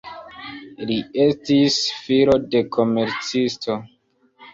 Li 0.91 0.95
estis 1.25 1.77
filo 2.05 2.35
de 2.55 2.61
komercisto. 2.79 3.77